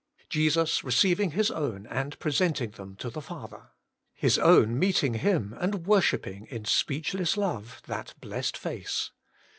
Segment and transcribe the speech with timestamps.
[0.29, 3.69] Jesus receiving His own and presenting them to the Father.
[4.15, 9.11] His own meeting Him and worshipping in speechless love that blessed face.